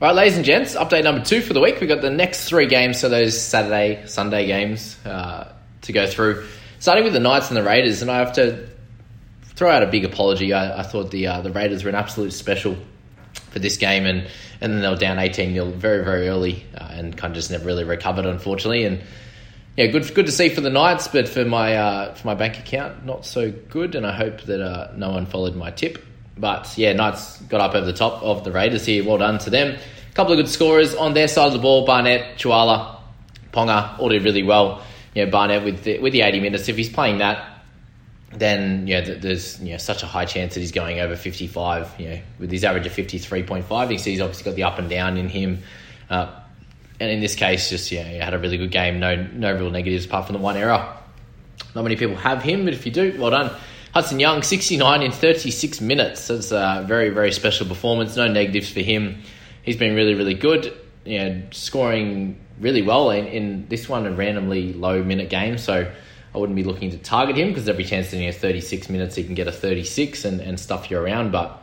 Right, 0.00 0.14
ladies 0.14 0.36
and 0.36 0.44
gents, 0.44 0.76
update 0.76 1.02
number 1.02 1.24
two 1.24 1.40
for 1.40 1.54
the 1.54 1.60
week. 1.60 1.80
We've 1.80 1.88
got 1.88 2.02
the 2.02 2.10
next 2.10 2.48
three 2.48 2.68
games, 2.68 3.00
so 3.00 3.08
those 3.08 3.36
Saturday, 3.40 4.06
Sunday 4.06 4.46
games 4.46 4.96
uh, 5.04 5.52
to 5.82 5.92
go 5.92 6.06
through. 6.06 6.46
Starting 6.78 7.02
with 7.02 7.14
the 7.14 7.18
Knights 7.18 7.48
and 7.48 7.56
the 7.56 7.64
Raiders, 7.64 8.00
and 8.00 8.08
I 8.08 8.18
have 8.18 8.34
to 8.34 8.68
throw 9.42 9.68
out 9.68 9.82
a 9.82 9.88
big 9.88 10.04
apology. 10.04 10.52
I, 10.52 10.78
I 10.78 10.82
thought 10.84 11.10
the 11.10 11.26
uh, 11.26 11.40
the 11.40 11.50
Raiders 11.50 11.82
were 11.82 11.88
an 11.88 11.96
absolute 11.96 12.32
special 12.32 12.76
for 13.50 13.58
this 13.58 13.76
game, 13.76 14.06
and, 14.06 14.28
and 14.60 14.72
then 14.72 14.82
they 14.82 14.88
were 14.88 14.94
down 14.94 15.18
18 15.18 15.54
0 15.54 15.72
very, 15.72 16.04
very 16.04 16.28
early 16.28 16.64
uh, 16.76 16.90
and 16.92 17.16
kind 17.16 17.32
of 17.32 17.34
just 17.34 17.50
never 17.50 17.64
really 17.64 17.82
recovered, 17.82 18.24
unfortunately. 18.24 18.84
And 18.84 19.02
yeah, 19.76 19.86
good 19.86 20.14
good 20.14 20.26
to 20.26 20.32
see 20.32 20.48
for 20.48 20.60
the 20.60 20.70
Knights, 20.70 21.08
but 21.08 21.28
for 21.28 21.44
my 21.44 21.74
uh, 21.74 22.14
for 22.14 22.24
my 22.24 22.34
bank 22.34 22.60
account, 22.60 23.04
not 23.04 23.26
so 23.26 23.50
good. 23.50 23.96
And 23.96 24.06
I 24.06 24.12
hope 24.12 24.42
that 24.42 24.60
uh, 24.60 24.92
no 24.94 25.10
one 25.10 25.26
followed 25.26 25.56
my 25.56 25.72
tip. 25.72 26.04
But 26.38 26.76
yeah, 26.76 26.92
Knights 26.92 27.40
got 27.42 27.60
up 27.60 27.74
over 27.74 27.86
the 27.86 27.92
top 27.92 28.22
of 28.22 28.44
the 28.44 28.52
Raiders 28.52 28.86
here. 28.86 29.04
Well 29.04 29.18
done 29.18 29.38
to 29.40 29.50
them. 29.50 29.76
A 29.76 30.14
couple 30.14 30.32
of 30.32 30.38
good 30.38 30.48
scorers 30.48 30.94
on 30.94 31.14
their 31.14 31.28
side 31.28 31.48
of 31.48 31.52
the 31.52 31.58
ball. 31.58 31.84
Barnett, 31.84 32.38
Tuala, 32.38 32.98
Ponga 33.52 33.98
all 33.98 34.08
did 34.08 34.24
really 34.24 34.42
well. 34.42 34.82
You 35.14 35.24
know, 35.24 35.30
Barnett 35.30 35.64
with 35.64 35.84
the, 35.84 35.98
with 35.98 36.12
the 36.12 36.22
80 36.22 36.40
minutes, 36.40 36.68
if 36.68 36.76
he's 36.76 36.88
playing 36.90 37.18
that, 37.18 37.58
then 38.32 38.86
yeah, 38.86 39.00
there's 39.00 39.60
you 39.60 39.72
know 39.72 39.78
such 39.78 40.02
a 40.02 40.06
high 40.06 40.26
chance 40.26 40.54
that 40.54 40.60
he's 40.60 40.72
going 40.72 41.00
over 41.00 41.16
55. 41.16 41.94
You 41.98 42.08
know, 42.08 42.20
with 42.38 42.50
his 42.50 42.64
average 42.64 42.86
of 42.86 42.92
53.5, 42.92 43.92
you 43.92 43.98
see 43.98 44.12
he's 44.12 44.20
obviously 44.20 44.44
got 44.44 44.54
the 44.54 44.64
up 44.64 44.78
and 44.78 44.90
down 44.90 45.16
in 45.16 45.28
him. 45.28 45.62
Uh, 46.10 46.30
and 47.00 47.10
in 47.10 47.20
this 47.20 47.34
case, 47.34 47.70
just 47.70 47.90
yeah, 47.90 48.04
he 48.04 48.16
had 48.16 48.34
a 48.34 48.38
really 48.38 48.58
good 48.58 48.70
game. 48.70 49.00
No, 49.00 49.16
no 49.16 49.54
real 49.54 49.70
negatives 49.70 50.04
apart 50.04 50.26
from 50.26 50.34
the 50.34 50.42
one 50.42 50.56
error. 50.56 50.94
Not 51.74 51.82
many 51.82 51.96
people 51.96 52.16
have 52.16 52.42
him, 52.42 52.64
but 52.64 52.74
if 52.74 52.84
you 52.86 52.92
do, 52.92 53.16
well 53.18 53.30
done. 53.30 53.54
Hudson 53.98 54.20
Young, 54.20 54.44
69 54.44 55.02
in 55.02 55.10
36 55.10 55.80
minutes. 55.80 56.28
That's 56.28 56.52
a 56.52 56.84
very, 56.86 57.08
very 57.08 57.32
special 57.32 57.66
performance. 57.66 58.14
No 58.14 58.28
negatives 58.28 58.70
for 58.70 58.78
him. 58.78 59.22
He's 59.64 59.76
been 59.76 59.96
really, 59.96 60.14
really 60.14 60.34
good. 60.34 60.72
You 61.04 61.18
know, 61.18 61.42
scoring 61.50 62.38
really 62.60 62.82
well 62.82 63.10
in, 63.10 63.26
in 63.26 63.66
this 63.66 63.88
one, 63.88 64.06
a 64.06 64.12
randomly 64.12 64.72
low 64.72 65.02
minute 65.02 65.30
game. 65.30 65.58
So 65.58 65.90
I 66.32 66.38
wouldn't 66.38 66.54
be 66.54 66.62
looking 66.62 66.92
to 66.92 66.98
target 66.98 67.36
him 67.36 67.48
because 67.48 67.68
every 67.68 67.82
chance 67.82 68.12
that 68.12 68.18
he 68.18 68.26
has 68.26 68.36
36 68.36 68.88
minutes, 68.88 69.16
he 69.16 69.24
can 69.24 69.34
get 69.34 69.48
a 69.48 69.52
36 69.52 70.24
and, 70.24 70.40
and 70.42 70.60
stuff 70.60 70.92
you 70.92 70.98
around. 71.00 71.32
But 71.32 71.60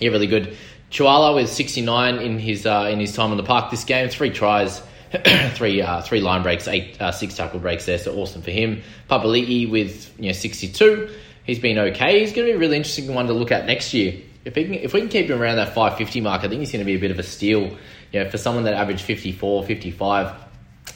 yeah, 0.00 0.10
really 0.10 0.26
good. 0.26 0.56
Tuala 0.90 1.36
with 1.36 1.48
69 1.48 2.18
in 2.18 2.40
his 2.40 2.66
uh, 2.66 2.88
in 2.90 2.98
his 2.98 3.14
time 3.14 3.30
on 3.30 3.36
the 3.36 3.44
park 3.44 3.70
this 3.70 3.84
game, 3.84 4.08
three 4.08 4.30
tries, 4.30 4.82
three 5.52 5.80
uh, 5.80 6.02
three 6.02 6.20
line 6.20 6.42
breaks, 6.42 6.66
eight 6.66 7.00
uh, 7.00 7.12
six 7.12 7.36
tackle 7.36 7.60
breaks 7.60 7.86
there, 7.86 7.98
so 7.98 8.16
awesome 8.16 8.42
for 8.42 8.50
him. 8.50 8.82
Papali'i 9.08 9.70
with 9.70 10.12
you 10.18 10.26
know 10.26 10.32
62, 10.32 11.08
he's 11.48 11.58
been 11.58 11.78
okay. 11.78 12.20
He's 12.20 12.32
going 12.32 12.46
to 12.46 12.52
be 12.52 12.56
a 12.56 12.58
really 12.58 12.76
interesting 12.76 13.12
one 13.12 13.26
to 13.26 13.32
look 13.32 13.50
at 13.50 13.66
next 13.66 13.92
year. 13.92 14.20
If 14.44 14.54
we 14.54 14.64
can, 14.64 14.74
if 14.74 14.92
we 14.92 15.00
can 15.00 15.08
keep 15.08 15.28
him 15.28 15.42
around 15.42 15.56
that 15.56 15.68
550 15.68 16.20
mark, 16.20 16.44
I 16.44 16.48
think 16.48 16.60
he's 16.60 16.70
going 16.70 16.84
to 16.84 16.86
be 16.86 16.94
a 16.94 17.00
bit 17.00 17.10
of 17.10 17.18
a 17.18 17.24
steal. 17.24 17.76
You 18.12 18.24
know, 18.24 18.30
for 18.30 18.38
someone 18.38 18.64
that 18.64 18.74
averaged 18.74 19.02
54, 19.02 19.64
55, 19.64 20.34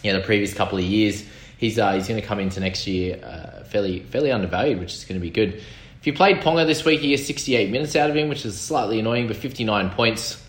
you 0.03 0.13
know, 0.13 0.21
the 0.21 0.25
previous 0.25 0.55
couple 0.55 0.79
of 0.79 0.85
years, 0.85 1.25
he's 1.59 1.79
uh, 1.79 1.95
he's 1.95 2.07
going 2.07 2.21
to 2.21 2.27
come 2.27 2.39
into 2.39 2.61
next 2.61 2.87
year 2.87 3.19
uh, 3.25 3.65
fairly 3.65 4.01
fairly 4.01 4.31
undervalued, 4.31 4.79
which 4.79 4.95
is 4.95 5.05
going 5.05 5.21
to 5.21 5.23
be 5.23 5.31
good. 5.31 5.55
If 6.01 6.07
you 6.07 6.13
played 6.13 6.39
Ponga 6.39 6.67
this 6.67 6.85
week, 6.85 7.01
he 7.01 7.13
has 7.13 7.25
68 7.27 7.71
minutes 7.71 7.97
out 7.97 8.11
of 8.11 8.17
him, 8.17 8.29
which 8.29 8.45
is 8.45 8.61
slightly 8.61 8.99
annoying, 8.99 9.29
but 9.29 9.37
59 9.37 9.91
points 9.91 10.43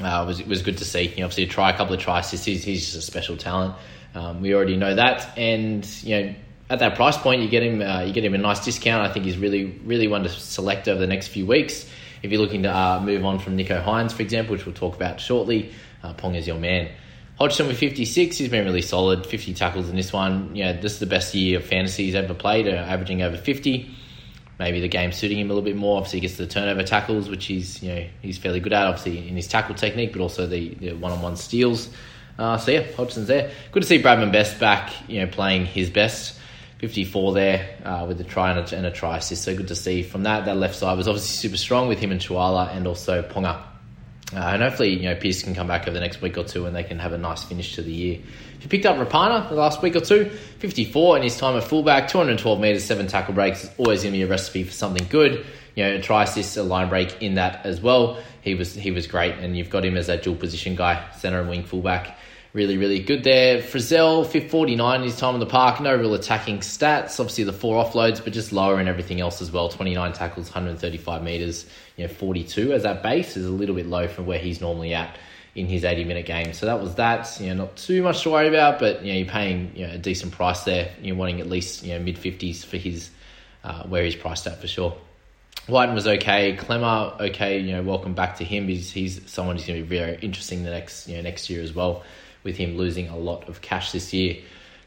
uh, 0.00 0.24
was 0.26 0.42
was 0.44 0.62
good 0.62 0.78
to 0.78 0.84
see. 0.84 1.02
You 1.02 1.18
know, 1.18 1.24
obviously, 1.24 1.46
try 1.46 1.70
a 1.70 1.76
couple 1.76 1.94
of 1.94 2.00
tries. 2.00 2.30
He's, 2.30 2.44
he's 2.44 2.84
just 2.84 2.96
a 2.96 3.02
special 3.02 3.36
talent. 3.36 3.74
Um, 4.14 4.40
we 4.40 4.54
already 4.54 4.76
know 4.76 4.94
that, 4.94 5.36
and 5.36 5.86
you 6.02 6.20
know, 6.20 6.34
at 6.70 6.80
that 6.80 6.96
price 6.96 7.16
point, 7.16 7.42
you 7.42 7.48
get 7.48 7.62
him 7.62 7.80
uh, 7.80 8.02
you 8.02 8.12
get 8.12 8.24
him 8.24 8.34
a 8.34 8.38
nice 8.38 8.64
discount. 8.64 9.08
I 9.08 9.12
think 9.12 9.24
he's 9.24 9.38
really 9.38 9.66
really 9.84 10.08
one 10.08 10.22
to 10.22 10.28
select 10.28 10.88
over 10.88 11.00
the 11.00 11.06
next 11.06 11.28
few 11.28 11.46
weeks. 11.46 11.88
If 12.22 12.32
you're 12.32 12.40
looking 12.40 12.64
to 12.64 12.74
uh, 12.74 13.00
move 13.00 13.24
on 13.24 13.38
from 13.38 13.56
Nicho 13.56 13.82
Hynes, 13.82 14.12
for 14.12 14.22
example, 14.22 14.52
which 14.52 14.66
we'll 14.66 14.74
talk 14.74 14.96
about 14.96 15.20
shortly, 15.20 15.72
uh, 16.02 16.12
Pong 16.14 16.34
is 16.34 16.46
your 16.46 16.58
man. 16.58 16.90
Hodgson 17.38 17.68
with 17.68 17.78
56, 17.78 18.36
he's 18.36 18.48
been 18.48 18.64
really 18.64 18.82
solid. 18.82 19.24
50 19.24 19.54
tackles 19.54 19.88
in 19.88 19.94
this 19.94 20.12
one. 20.12 20.56
You 20.56 20.64
know, 20.64 20.72
this 20.72 20.94
is 20.94 20.98
the 20.98 21.06
best 21.06 21.32
year 21.36 21.58
of 21.58 21.64
fantasy 21.64 22.06
he's 22.06 22.16
ever 22.16 22.34
played, 22.34 22.66
uh, 22.66 22.72
averaging 22.72 23.22
over 23.22 23.36
50. 23.36 23.94
Maybe 24.58 24.80
the 24.80 24.88
game 24.88 25.12
suiting 25.12 25.38
him 25.38 25.48
a 25.48 25.54
little 25.54 25.64
bit 25.64 25.76
more. 25.76 25.98
Obviously, 25.98 26.18
he 26.18 26.20
gets 26.22 26.36
the 26.36 26.48
turnover 26.48 26.82
tackles, 26.82 27.28
which 27.28 27.46
he's 27.46 27.80
you 27.80 27.94
know 27.94 28.06
he's 28.20 28.38
fairly 28.38 28.58
good 28.58 28.72
at. 28.72 28.86
Obviously, 28.86 29.28
in 29.28 29.36
his 29.36 29.46
tackle 29.46 29.76
technique, 29.76 30.12
but 30.12 30.20
also 30.20 30.48
the, 30.48 30.74
the 30.74 30.92
one-on-one 30.94 31.36
steals. 31.36 31.90
Uh, 32.36 32.58
so 32.58 32.72
yeah, 32.72 32.82
Hodgson's 32.96 33.28
there. 33.28 33.52
Good 33.70 33.82
to 33.82 33.88
see 33.88 34.02
Bradman 34.02 34.32
Best 34.32 34.58
back. 34.58 34.92
You 35.08 35.20
know, 35.20 35.28
playing 35.28 35.66
his 35.66 35.90
best. 35.90 36.37
54 36.78 37.34
there 37.34 37.76
uh, 37.84 38.04
with 38.06 38.20
a 38.20 38.24
try 38.24 38.52
and 38.52 38.60
a, 38.60 38.76
and 38.76 38.86
a 38.86 38.90
try 38.90 39.16
assist. 39.18 39.42
So 39.42 39.56
good 39.56 39.68
to 39.68 39.76
see 39.76 40.02
from 40.02 40.22
that. 40.22 40.44
That 40.44 40.56
left 40.56 40.76
side 40.76 40.96
was 40.96 41.08
obviously 41.08 41.48
super 41.48 41.56
strong 41.56 41.88
with 41.88 41.98
him 41.98 42.12
and 42.12 42.20
Tuala 42.20 42.74
and 42.74 42.86
also 42.86 43.22
Ponga. 43.22 43.62
Uh, 44.32 44.40
and 44.40 44.62
hopefully, 44.62 44.90
you 44.90 45.08
know, 45.08 45.14
Pearce 45.14 45.42
can 45.42 45.54
come 45.54 45.66
back 45.66 45.82
over 45.88 45.92
the 45.92 46.00
next 46.00 46.20
week 46.20 46.36
or 46.36 46.44
two 46.44 46.66
and 46.66 46.76
they 46.76 46.84
can 46.84 46.98
have 46.98 47.12
a 47.12 47.18
nice 47.18 47.44
finish 47.44 47.74
to 47.76 47.82
the 47.82 47.92
year. 47.92 48.20
If 48.58 48.64
you 48.64 48.68
picked 48.68 48.86
up 48.86 48.96
Rapana 48.96 49.48
the 49.48 49.54
last 49.54 49.82
week 49.82 49.96
or 49.96 50.00
two, 50.00 50.26
54 50.58 51.16
in 51.16 51.22
his 51.22 51.36
time 51.36 51.56
at 51.56 51.64
fullback, 51.64 52.08
212 52.08 52.60
metres, 52.60 52.84
seven 52.84 53.06
tackle 53.06 53.34
breaks, 53.34 53.64
is 53.64 53.70
always 53.78 54.02
going 54.02 54.12
to 54.12 54.18
be 54.18 54.22
a 54.22 54.26
recipe 54.26 54.64
for 54.64 54.72
something 54.72 55.06
good. 55.08 55.46
You 55.74 55.84
know, 55.84 55.94
a 55.94 56.02
try 56.02 56.24
assist, 56.24 56.56
a 56.56 56.62
line 56.62 56.88
break 56.88 57.22
in 57.22 57.34
that 57.34 57.64
as 57.64 57.80
well. 57.80 58.20
He 58.42 58.54
was 58.54 58.74
he 58.74 58.90
was 58.90 59.06
great, 59.06 59.34
and 59.34 59.56
you've 59.56 59.70
got 59.70 59.84
him 59.84 59.96
as 59.96 60.08
that 60.08 60.22
dual 60.22 60.34
position 60.34 60.74
guy, 60.74 61.08
centre 61.12 61.40
and 61.40 61.48
wing 61.48 61.64
fullback. 61.64 62.18
Really, 62.54 62.78
really 62.78 63.00
good 63.00 63.24
there. 63.24 63.58
Frizell, 63.58 64.26
49 64.26 65.00
in 65.00 65.06
his 65.06 65.16
time 65.18 65.34
in 65.34 65.40
the 65.40 65.46
park. 65.46 65.80
No 65.80 65.94
real 65.94 66.14
attacking 66.14 66.60
stats. 66.60 67.20
Obviously, 67.20 67.44
the 67.44 67.52
four 67.52 67.84
offloads, 67.84 68.24
but 68.24 68.32
just 68.32 68.52
lower 68.52 68.80
in 68.80 68.88
everything 68.88 69.20
else 69.20 69.42
as 69.42 69.52
well. 69.52 69.68
29 69.68 70.14
tackles, 70.14 70.46
135 70.46 71.22
metres, 71.22 71.66
you 71.96 72.06
know, 72.06 72.12
42 72.12 72.72
as 72.72 72.84
that 72.84 73.02
base 73.02 73.36
is 73.36 73.44
a 73.44 73.50
little 73.50 73.74
bit 73.74 73.86
low 73.86 74.08
from 74.08 74.24
where 74.24 74.38
he's 74.38 74.62
normally 74.62 74.94
at 74.94 75.18
in 75.54 75.66
his 75.66 75.84
80 75.84 76.04
minute 76.04 76.24
game. 76.24 76.54
So 76.54 76.64
that 76.66 76.80
was 76.80 76.94
that. 76.94 77.38
You 77.38 77.48
know, 77.48 77.64
not 77.64 77.76
too 77.76 78.02
much 78.02 78.22
to 78.22 78.30
worry 78.30 78.48
about, 78.48 78.78
but 78.78 79.04
you 79.04 79.12
know, 79.12 79.18
you're 79.18 79.28
paying 79.28 79.72
you 79.76 79.86
know, 79.86 79.94
a 79.94 79.98
decent 79.98 80.32
price 80.32 80.64
there. 80.64 80.90
You're 81.02 81.16
wanting 81.16 81.40
at 81.40 81.48
least 81.48 81.84
you 81.84 81.92
know 81.92 82.00
mid 82.00 82.16
50s 82.16 82.64
for 82.64 82.78
his 82.78 83.10
uh, 83.62 83.82
where 83.84 84.04
he's 84.04 84.16
priced 84.16 84.46
at 84.46 84.58
for 84.58 84.68
sure. 84.68 84.96
Wighton 85.68 85.94
was 85.94 86.06
okay. 86.06 86.56
Klemmer, 86.56 87.20
okay. 87.20 87.58
You 87.58 87.72
know, 87.72 87.82
welcome 87.82 88.14
back 88.14 88.38
to 88.38 88.44
him. 88.44 88.68
He's 88.68 88.90
he's 88.90 89.20
someone 89.30 89.56
who's 89.56 89.66
going 89.66 89.82
to 89.82 89.86
be 89.86 89.98
very 89.98 90.18
interesting 90.22 90.64
the 90.64 90.70
next 90.70 91.08
you 91.08 91.16
know 91.16 91.22
next 91.22 91.50
year 91.50 91.62
as 91.62 91.74
well. 91.74 92.04
With 92.48 92.56
him 92.56 92.78
losing 92.78 93.08
a 93.08 93.16
lot 93.16 93.46
of 93.46 93.60
cash 93.60 93.92
this 93.92 94.14
year. 94.14 94.38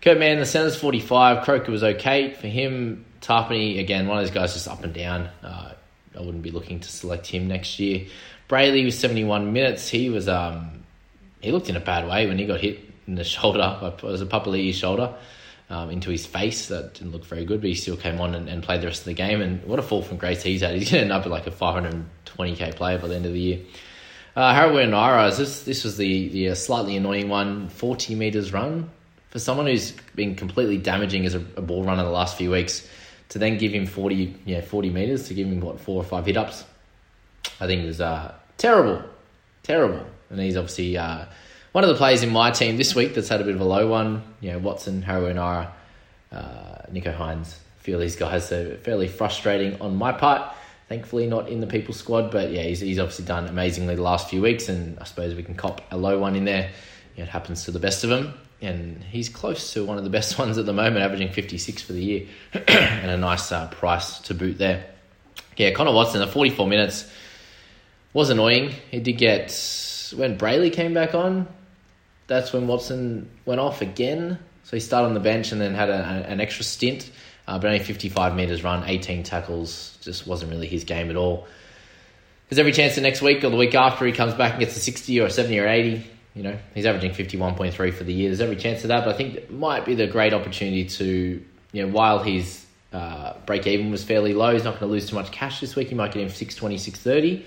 Kurt 0.01 0.17
Mann, 0.17 0.39
the 0.39 0.47
center's 0.47 0.75
45. 0.75 1.43
Croker 1.45 1.71
was 1.71 1.83
okay 1.83 2.33
for 2.33 2.47
him. 2.47 3.05
Tapine, 3.21 3.79
again, 3.79 4.07
one 4.07 4.17
of 4.17 4.23
those 4.23 4.33
guys 4.33 4.53
just 4.53 4.67
up 4.67 4.83
and 4.83 4.95
down. 4.95 5.29
Uh, 5.43 5.73
I 6.17 6.19
wouldn't 6.19 6.41
be 6.41 6.49
looking 6.49 6.79
to 6.79 6.89
select 6.89 7.27
him 7.27 7.47
next 7.47 7.79
year. 7.79 8.07
Brailey 8.49 8.83
was 8.83 8.97
71 8.97 9.53
minutes. 9.53 9.87
He 9.87 10.09
was 10.09 10.27
um, 10.27 10.83
he 11.39 11.51
looked 11.51 11.69
in 11.69 11.75
a 11.75 11.79
bad 11.79 12.09
way 12.09 12.25
when 12.25 12.39
he 12.39 12.47
got 12.47 12.59
hit 12.59 12.79
in 13.05 13.13
the 13.13 13.23
shoulder. 13.35 13.93
It 13.95 14.01
was 14.01 14.23
a 14.23 14.25
Papali'i 14.25 14.73
shoulder 14.73 15.13
um, 15.69 15.91
into 15.91 16.09
his 16.09 16.25
face. 16.25 16.67
That 16.69 16.95
didn't 16.95 17.11
look 17.11 17.25
very 17.25 17.45
good, 17.45 17.61
but 17.61 17.67
he 17.67 17.75
still 17.75 17.95
came 17.95 18.19
on 18.19 18.33
and, 18.33 18.49
and, 18.49 18.63
played 18.63 18.81
the 18.81 18.87
rest 18.87 19.01
of 19.01 19.05
the 19.05 19.13
game. 19.13 19.39
And 19.39 19.63
what 19.65 19.77
a 19.77 19.83
fall 19.83 20.01
from 20.01 20.17
grace 20.17 20.41
he's 20.41 20.61
had. 20.61 20.73
He's 20.73 20.89
going 20.91 21.07
to 21.07 21.13
end 21.13 21.25
up 21.25 21.27
like 21.27 21.45
a 21.45 21.51
520k 21.51 22.75
player 22.75 22.97
by 22.97 23.07
the 23.07 23.15
end 23.15 23.27
of 23.27 23.33
the 23.33 23.39
year. 23.39 23.59
Uh, 24.33 24.53
Harawira 24.53 25.35
this 25.35 25.63
this 25.63 25.83
was 25.83 25.97
the 25.97 26.29
the 26.29 26.49
uh, 26.49 26.55
slightly 26.55 26.95
annoying 26.95 27.27
one. 27.27 27.67
Forty 27.67 28.15
meters 28.15 28.53
run 28.53 28.89
for 29.29 29.39
someone 29.39 29.65
who's 29.65 29.91
been 30.15 30.35
completely 30.35 30.77
damaging 30.77 31.25
as 31.25 31.35
a, 31.35 31.39
a, 31.57 31.61
ball 31.61 31.83
runner 31.83 32.03
the 32.03 32.09
last 32.09 32.37
few 32.37 32.49
weeks. 32.49 32.87
To 33.29 33.39
then 33.39 33.57
give 33.57 33.73
him 33.73 33.85
forty 33.85 34.35
yeah 34.45 34.61
forty 34.61 34.89
meters 34.89 35.27
to 35.27 35.33
give 35.33 35.47
him 35.47 35.59
what 35.59 35.81
four 35.81 36.01
or 36.01 36.05
five 36.05 36.25
hit 36.25 36.37
ups, 36.37 36.63
I 37.59 37.67
think 37.67 37.85
was 37.85 37.99
uh, 37.99 38.33
terrible, 38.57 39.03
terrible. 39.63 40.05
And 40.29 40.39
he's 40.39 40.55
obviously 40.55 40.97
uh, 40.97 41.25
one 41.73 41.83
of 41.83 41.89
the 41.89 41.95
players 41.95 42.23
in 42.23 42.29
my 42.29 42.51
team 42.51 42.77
this 42.77 42.95
week 42.95 43.13
that's 43.15 43.27
had 43.27 43.41
a 43.41 43.43
bit 43.43 43.55
of 43.55 43.61
a 43.61 43.65
low 43.65 43.87
one. 43.87 44.23
You 44.39 44.53
know 44.53 44.59
Watson, 44.59 45.03
Harawira, 45.03 45.71
uh, 46.31 46.75
Nicho 46.89 47.13
Hynes, 47.13 47.57
of 47.85 47.99
these 47.99 48.15
guys. 48.15 48.47
So 48.47 48.77
fairly 48.77 49.09
frustrating 49.09 49.81
on 49.81 49.97
my 49.97 50.13
part 50.13 50.55
thankfully 50.91 51.25
not 51.25 51.47
in 51.47 51.61
the 51.61 51.67
people 51.67 51.93
squad. 51.93 52.31
But 52.31 52.51
yeah, 52.51 52.63
he's, 52.63 52.81
he's 52.81 52.99
obviously 52.99 53.23
done 53.23 53.47
amazingly 53.47 53.95
the 53.95 54.01
last 54.01 54.29
few 54.29 54.41
weeks, 54.41 54.67
and 54.67 54.99
I 54.99 55.05
suppose 55.05 55.35
we 55.35 55.43
can 55.43 55.55
cop 55.55 55.81
a 55.89 55.97
low 55.97 56.19
one 56.19 56.35
in 56.35 56.43
there. 56.43 56.69
it 57.15 57.29
happens 57.29 57.63
to 57.63 57.71
the 57.71 57.79
best 57.79 58.03
of 58.03 58.09
them, 58.09 58.33
and 58.61 59.01
he's 59.01 59.29
close 59.29 59.71
to 59.73 59.85
one 59.85 59.97
of 59.97 60.03
the 60.03 60.09
best 60.09 60.37
ones 60.43 60.57
at 60.57 60.65
the 60.65 60.73
moment, 60.73 60.97
averaging 60.97 61.31
56 61.31 61.81
for 61.81 61.93
the 61.93 62.03
year, 62.03 62.27
and 62.67 63.09
a 63.09 63.17
nice 63.17 63.53
uh, 63.53 63.67
price 63.69 64.19
to 64.19 64.33
boot 64.33 64.57
there. 64.57 64.85
Yeah, 65.55 65.71
Connor 65.71 65.93
Watson, 65.93 66.19
the 66.19 66.27
44 66.27 66.67
minutes 66.67 67.09
was 68.11 68.29
annoying. 68.29 68.73
He 68.89 68.99
did 68.99 69.13
get 69.13 69.47
when 70.17 70.37
Brailey 70.37 70.73
came 70.73 70.93
back 70.93 71.15
on. 71.15 71.47
That's 72.27 72.51
when 72.51 72.67
Watson 72.67 73.29
went 73.45 73.61
off 73.61 73.81
again. 73.81 74.39
So 74.63 74.75
he 74.75 74.81
started 74.81 75.07
on 75.07 75.13
the 75.13 75.21
bench 75.21 75.53
and 75.53 75.61
then 75.61 75.73
had 75.73 75.89
a, 75.89 76.25
an 76.27 76.41
extra 76.41 76.65
stint 76.65 77.09
uh, 77.51 77.59
but 77.59 77.67
only 77.67 77.79
55 77.79 78.33
metres 78.33 78.63
run, 78.63 78.85
18 78.87 79.23
tackles, 79.23 79.97
just 79.99 80.25
wasn't 80.25 80.49
really 80.51 80.67
his 80.67 80.85
game 80.85 81.09
at 81.09 81.17
all. 81.17 81.47
There's 82.47 82.59
every 82.59 82.71
chance 82.71 82.95
the 82.95 83.01
next 83.01 83.21
week 83.21 83.43
or 83.43 83.49
the 83.49 83.57
week 83.57 83.75
after 83.75 84.05
he 84.05 84.13
comes 84.13 84.33
back 84.33 84.51
and 84.51 84.61
gets 84.61 84.77
a 84.77 84.79
60 84.79 85.19
or 85.19 85.29
70 85.29 85.59
or 85.59 85.67
80. 85.67 86.09
You 86.33 86.43
know, 86.43 86.57
he's 86.73 86.85
averaging 86.85 87.11
51.3 87.11 87.93
for 87.93 88.05
the 88.05 88.13
year. 88.13 88.29
There's 88.29 88.39
every 88.39 88.55
chance 88.55 88.83
of 88.83 88.87
that, 88.87 89.03
but 89.03 89.13
I 89.13 89.17
think 89.17 89.35
it 89.35 89.51
might 89.51 89.83
be 89.83 89.95
the 89.95 90.07
great 90.07 90.33
opportunity 90.33 90.85
to, 90.85 91.43
you 91.73 91.85
know, 91.85 91.91
while 91.91 92.19
his 92.19 92.65
uh, 92.93 93.33
break 93.45 93.67
even 93.67 93.91
was 93.91 94.01
fairly 94.01 94.33
low, 94.33 94.53
he's 94.53 94.63
not 94.63 94.79
going 94.79 94.89
to 94.89 94.93
lose 94.93 95.09
too 95.09 95.15
much 95.15 95.31
cash 95.33 95.59
this 95.59 95.75
week. 95.75 95.89
He 95.89 95.95
might 95.95 96.13
get 96.13 96.21
him 96.21 96.29
620, 96.29 96.77
630 96.77 97.45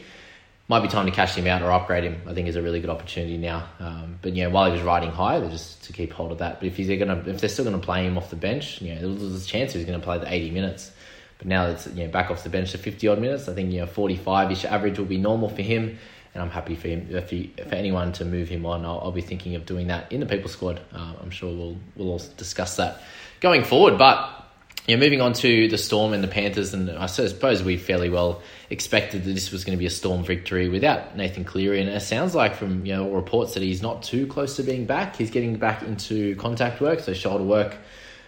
might 0.69 0.81
be 0.81 0.89
time 0.89 1.07
to 1.07 1.13
cash 1.13 1.35
him 1.35 1.47
out 1.47 1.63
or 1.63 1.71
upgrade 1.71 2.05
him. 2.05 2.23
I 2.27 2.33
think 2.33 2.49
is 2.49 2.57
a 2.57 2.63
really 2.63 2.81
good 2.81 2.91
opportunity 2.91 3.37
now. 3.37 3.69
Um, 3.79 4.19
but 4.23 4.35
yeah, 4.35 4.47
while 4.47 4.67
he 4.67 4.73
was 4.73 4.83
riding 4.83 5.11
high, 5.11 5.41
just 5.49 5.85
to 5.85 5.93
keep 5.93 6.13
hold 6.13 6.33
of 6.33 6.39
that. 6.39 6.61
But 6.61 6.69
if 6.69 6.77
he's 6.77 6.89
gonna, 6.99 7.23
if 7.27 7.41
they're 7.41 7.51
still 7.51 7.65
going 7.65 7.79
to 7.79 7.85
play 7.85 8.07
him 8.07 8.17
off 8.17 8.31
the 8.31 8.37
bench, 8.37 8.81
you 8.81 8.95
know, 8.95 9.15
there's 9.15 9.45
a 9.45 9.47
chance 9.47 9.75
he's 9.75 9.85
going 9.85 9.99
to 9.99 10.05
play 10.05 10.19
the 10.19 10.33
80 10.33 10.51
minutes. 10.53 10.91
But 11.39 11.49
now 11.49 11.67
it's 11.67 11.87
you 11.89 12.05
know 12.05 12.11
back 12.11 12.31
off 12.31 12.43
the 12.43 12.49
bench 12.49 12.73
to 12.73 12.79
50 12.79 13.09
odd 13.09 13.21
minutes. 13.21 13.49
I 13.49 13.55
think 13.55 13.73
you 13.73 13.81
know 13.81 13.87
45 13.87 14.53
ish 14.53 14.65
average 14.65 14.99
will 14.99 15.07
be 15.07 15.19
normal 15.19 15.49
for 15.49 15.63
him, 15.63 15.99
and 16.33 16.43
I'm 16.43 16.51
happy 16.51 16.75
for 16.75 16.89
him. 16.89 17.09
If 17.11 17.31
he, 17.31 17.53
for 17.69 17.75
anyone 17.75 18.13
to 18.13 18.25
move 18.25 18.49
him 18.49 18.65
on, 18.65 18.85
I'll, 18.85 19.01
I'll 19.01 19.13
be 19.13 19.21
thinking 19.21 19.55
of 19.57 19.67
doing 19.67 19.89
that 19.89 20.13
in 20.13 20.21
the 20.21 20.27
people 20.27 20.49
squad. 20.49 20.81
Uh, 20.93 21.13
I'm 21.21 21.31
sure 21.31 21.55
we'll 21.55 21.77
we'll 21.97 22.11
all 22.11 22.23
discuss 22.37 22.77
that 22.77 23.03
going 23.41 23.65
forward. 23.65 23.99
But 23.99 24.44
yeah, 24.87 24.97
moving 24.97 25.23
on 25.23 25.33
to 25.35 25.69
the 25.69 25.79
Storm 25.79 26.13
and 26.13 26.23
the 26.23 26.29
Panthers, 26.29 26.75
and 26.75 26.91
I 26.91 27.07
suppose 27.07 27.63
we 27.63 27.79
fairly 27.79 28.11
well 28.11 28.43
expected 28.69 29.25
that 29.25 29.33
this 29.33 29.51
was 29.51 29.65
going 29.65 29.77
to 29.77 29.79
be 29.79 29.87
a 29.87 29.91
Storm 29.91 30.25
victory 30.25 30.69
without 30.69 31.17
Nathan 31.17 31.45
Cleary, 31.45 31.81
and 31.81 31.89
it 31.89 32.01
sounds 32.01 32.35
like 32.35 32.55
from 32.55 32.85
you 32.85 32.95
know 32.95 33.11
reports 33.11 33.55
that 33.55 33.63
he's 33.63 33.81
not 33.81 34.03
too 34.03 34.27
close 34.27 34.57
to 34.57 34.63
being 34.63 34.85
back. 34.85 35.17
He's 35.17 35.31
getting 35.31 35.57
back 35.57 35.83
into 35.83 36.37
contact 36.37 36.83
work, 36.83 37.01
so 37.01 37.15
shoulder 37.15 37.45
work, 37.45 37.77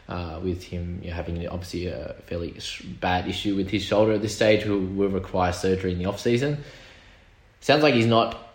uh, 0.09 0.41
with 0.43 0.63
him 0.63 1.01
you 1.03 1.11
know, 1.11 1.17
having 1.17 1.47
obviously 1.47 1.89
a 1.89 2.15
fairly 2.25 2.57
bad 3.01 3.29
issue 3.29 3.55
with 3.55 3.69
his 3.69 3.83
shoulder 3.83 4.13
at 4.13 4.23
this 4.23 4.35
stage, 4.35 4.65
will, 4.65 4.81
will 4.81 5.11
require 5.11 5.53
surgery 5.53 5.93
in 5.93 5.99
the 5.99 6.07
off 6.07 6.21
season. 6.21 6.65
Sounds 7.61 7.83
like 7.83 7.93
he's 7.93 8.07
not 8.07 8.46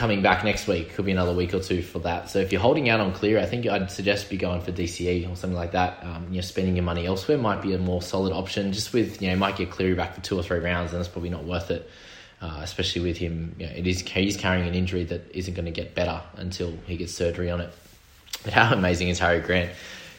coming 0.00 0.22
back 0.22 0.42
next 0.44 0.66
week. 0.66 0.94
Could 0.94 1.04
be 1.04 1.12
another 1.12 1.34
week 1.34 1.52
or 1.52 1.60
two 1.60 1.82
for 1.82 1.98
that. 1.98 2.30
So 2.30 2.38
if 2.38 2.52
you're 2.52 2.60
holding 2.62 2.88
out 2.88 3.00
on 3.00 3.12
Clear, 3.12 3.38
I 3.38 3.44
think 3.44 3.66
I'd 3.66 3.90
suggest 3.90 4.30
be 4.30 4.38
going 4.38 4.62
for 4.62 4.72
DCE 4.72 5.30
or 5.30 5.36
something 5.36 5.54
like 5.54 5.72
that. 5.72 6.02
Um, 6.02 6.28
you 6.30 6.36
know, 6.36 6.40
spending 6.40 6.74
your 6.74 6.84
money 6.84 7.06
elsewhere 7.06 7.36
might 7.36 7.60
be 7.60 7.74
a 7.74 7.78
more 7.78 8.00
solid 8.00 8.32
option. 8.32 8.72
Just 8.72 8.94
with 8.94 9.20
you 9.20 9.28
know, 9.28 9.36
might 9.36 9.56
get 9.56 9.70
Cleary 9.70 9.92
back 9.92 10.14
for 10.14 10.22
two 10.22 10.38
or 10.38 10.42
three 10.42 10.58
rounds, 10.58 10.92
and 10.92 10.98
that's 10.98 11.10
probably 11.10 11.28
not 11.28 11.44
worth 11.44 11.70
it. 11.70 11.88
Uh, 12.40 12.60
especially 12.62 13.02
with 13.02 13.18
him, 13.18 13.54
you 13.58 13.66
know, 13.66 13.72
it 13.72 13.86
is 13.86 14.00
he's 14.00 14.38
carrying 14.38 14.66
an 14.66 14.74
injury 14.74 15.04
that 15.04 15.30
isn't 15.36 15.52
going 15.52 15.66
to 15.66 15.70
get 15.70 15.94
better 15.94 16.22
until 16.36 16.72
he 16.86 16.96
gets 16.96 17.12
surgery 17.12 17.50
on 17.50 17.60
it. 17.60 17.70
But 18.42 18.54
how 18.54 18.72
amazing 18.72 19.08
is 19.08 19.18
Harry 19.18 19.40
Grant? 19.40 19.70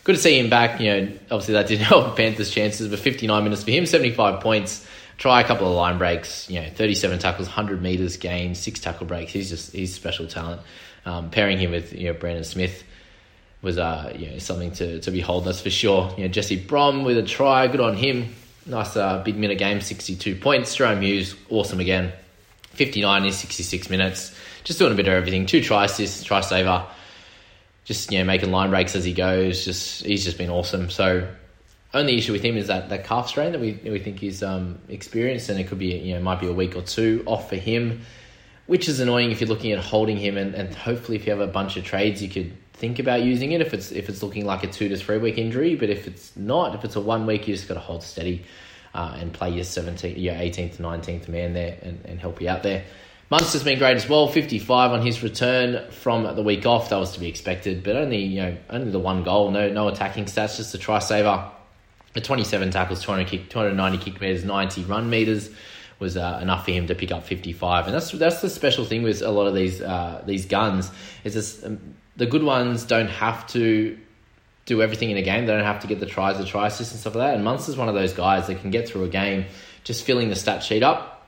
Good 0.04 0.14
to 0.14 0.22
see 0.22 0.38
him 0.38 0.52
back. 0.52 0.80
You 0.80 0.92
know, 0.92 1.12
obviously 1.32 1.56
that 1.56 1.66
didn't 1.66 1.86
help 1.88 2.16
Panthers' 2.16 2.52
chances, 2.52 2.88
but 2.88 3.00
59 3.00 3.44
minutes 3.44 3.64
for 3.64 3.72
him, 3.72 3.88
75 3.88 4.42
points 4.42 4.86
try 5.22 5.40
a 5.40 5.44
couple 5.44 5.68
of 5.68 5.76
line 5.76 6.00
breaks. 6.00 6.50
You 6.50 6.62
know, 6.62 6.70
37 6.74 7.20
tackles, 7.20 7.48
100 7.48 7.80
meters 7.80 8.18
gained, 8.18 8.58
six 8.58 8.80
tackle 8.80 9.06
breaks. 9.06 9.32
He's 9.32 9.50
just 9.50 9.72
he's 9.72 9.94
special 9.94 10.26
talent. 10.26 10.62
Um, 11.06 11.30
pairing 11.30 11.60
him 11.60 11.72
with 11.72 11.94
you 11.94 12.08
know 12.08 12.14
Brandon 12.14 12.44
Smith 12.44 12.84
was 13.62 13.78
uh 13.78 14.12
you 14.18 14.32
know 14.32 14.40
something 14.40 14.72
to, 14.74 15.00
to 15.00 15.12
behold. 15.12 15.46
That's 15.46 15.62
for 15.62 15.70
sure. 15.70 16.12
You 16.18 16.24
know 16.24 16.30
Jesse 16.30 16.58
Brom 16.58 17.04
with 17.04 17.20
a 17.20 17.24
try, 17.24 17.68
good 17.68 17.80
on 17.80 17.96
him. 17.96 18.34
Nice 18.66 18.98
uh, 18.98 19.22
big 19.24 19.38
minute 19.38 19.60
game, 19.60 19.80
62 19.82 20.36
points. 20.36 20.76
Jahrome 20.76 21.02
Hughes, 21.02 21.36
awesome 21.50 21.80
again. 21.80 22.14
59 22.72 23.26
in 23.26 23.32
66 23.32 23.90
minutes. 23.90 24.36
Just 24.64 24.80
doing 24.80 24.92
a 24.92 24.96
bit 24.96 25.08
of 25.08 25.14
everything. 25.14 25.46
Two 25.46 25.62
try 25.62 25.86
assists, 25.86 26.24
try 26.24 26.42
saver. 26.42 26.86
Just 27.86 28.12
you 28.12 28.18
know 28.18 28.26
making 28.26 28.52
line 28.52 28.72
breaks 28.72 28.96
as 28.96 29.06
he 29.06 29.14
goes. 29.14 29.66
Just 29.66 30.04
he's 30.04 30.26
just 30.26 30.40
been 30.40 30.50
awesome. 30.50 30.90
So 30.90 31.28
only 31.94 32.18
issue 32.18 32.32
with 32.32 32.42
him 32.42 32.56
is 32.58 32.68
that 32.68 32.90
that 32.90 33.04
calf 33.04 33.28
strain 33.28 33.52
that 33.52 33.60
we 33.60 33.80
we 33.84 34.00
think 34.00 34.24
is 34.24 34.44
um, 34.44 34.80
experienced, 34.88 35.50
and 35.50 35.60
it 35.60 35.68
could 35.68 35.80
be 35.80 35.88
you 35.88 36.16
know 36.16 36.22
might 36.22 36.40
be 36.40 36.48
a 36.48 36.54
week 36.54 36.76
or 36.76 36.82
two 36.82 37.24
off 37.26 37.50
for 37.50 37.58
him, 37.58 38.02
which 38.68 38.88
is 38.88 39.00
annoying 39.00 39.32
if 39.32 39.42
you're 39.42 39.50
looking 39.50 39.72
at 39.72 39.80
holding 39.80 40.18
him, 40.18 40.38
and, 40.38 40.56
and 40.56 40.74
hopefully 40.74 41.18
if 41.18 41.26
you 41.26 41.32
have 41.32 41.42
a 41.42 41.52
bunch 41.52 41.78
of 41.78 41.84
trades, 41.84 42.22
you 42.22 42.30
could 42.30 42.54
think 42.74 42.98
about 42.98 43.22
using 43.24 43.52
it 43.52 43.62
if 43.62 43.74
it's 43.74 43.92
if 43.92 44.08
it's 44.10 44.24
looking 44.24 44.46
like 44.46 44.64
a 44.64 44.68
two 44.68 44.88
to 44.90 44.98
three 44.98 45.18
week 45.18 45.38
injury, 45.38 45.76
but 45.76 45.90
if 45.90 46.08
it's 46.08 46.36
not, 46.38 46.76
if 46.76 46.86
it's 46.86 46.96
a 46.96 47.02
one 47.02 47.26
week, 47.26 47.48
you 47.48 47.54
just 47.54 47.68
got 47.68 47.76
to 47.76 47.82
hold 47.82 48.04
steady 48.04 48.46
uh, 48.94 49.16
and 49.18 49.34
play 49.34 49.50
your 49.50 49.64
17th, 49.64 50.22
your 50.22 50.36
18th, 50.36 50.78
19th 50.78 51.28
man 51.28 51.54
there 51.54 51.78
and, 51.82 52.04
and 52.06 52.20
help 52.20 52.42
you 52.42 52.50
out 52.50 52.64
there. 52.64 52.84
Munster's 53.30 53.64
been 53.64 53.80
great 53.80 53.96
as 53.96 54.10
well, 54.10 54.28
55 54.28 54.92
on 54.92 55.06
his 55.06 55.24
return 55.24 55.90
from 55.92 56.36
the 56.36 56.44
week 56.44 56.66
off. 56.66 56.90
That 56.90 56.98
was 56.98 57.14
to 57.14 57.20
be 57.20 57.30
expected, 57.30 57.84
but 57.84 57.96
only 57.98 58.24
you 58.24 58.42
know 58.42 58.58
only 58.70 58.92
the 58.92 59.00
one 59.00 59.24
goal, 59.24 59.52
no 59.52 59.70
no 59.70 59.90
attacking 59.90 60.26
stats, 60.26 60.56
just 60.56 60.74
a 60.74 60.78
try 60.78 61.00
saver 61.00 61.52
the 62.14 62.22
27 62.22 62.72
tackles, 62.72 63.02
200 63.04 63.28
kick, 63.28 63.50
290 63.50 63.98
kick 64.04 64.22
meters, 64.22 64.44
90 64.44 64.84
run 64.84 65.10
meters 65.10 65.50
was 66.00 66.18
uh, 66.18 66.40
enough 66.42 66.66
for 66.66 66.72
him 66.72 66.88
to 66.88 66.96
pick 66.96 67.12
up 67.12 67.24
55. 67.24 67.86
And 67.86 67.94
that's 67.94 68.12
that's 68.12 68.42
the 68.42 68.50
special 68.50 68.86
thing 68.86 69.04
with 69.04 69.22
a 69.22 69.30
lot 69.30 69.48
of 69.48 69.54
these 69.54 69.82
uh, 69.82 70.24
these 70.26 70.46
guns 70.46 70.92
is 71.24 71.36
this, 71.36 71.64
um, 71.64 71.96
the 72.18 72.26
good 72.26 72.44
ones 72.44 72.84
don't 72.84 73.08
have 73.08 73.48
to 73.48 73.98
do 74.66 74.82
everything 74.82 75.12
in 75.12 75.18
a 75.18 75.22
game. 75.22 75.46
They 75.46 75.54
don't 75.54 75.64
have 75.64 75.80
to 75.82 75.88
get 75.88 76.00
the 76.00 76.06
tries, 76.06 76.38
the 76.38 76.46
try 76.46 76.68
assists, 76.68 76.94
and 76.94 77.00
stuff 77.00 77.16
like 77.16 77.28
that. 77.28 77.36
And 77.36 77.44
Munster's 77.44 77.78
one 77.78 77.88
of 77.88 77.96
those 77.96 78.14
guys 78.14 78.48
that 78.48 78.60
can 78.62 78.72
get 78.72 78.90
through 78.90 79.04
a 79.04 79.10
game 79.10 79.46
just 79.84 80.04
filling 80.04 80.30
the 80.30 80.36
stat 80.36 80.64
sheet 80.64 80.84
up 80.84 81.28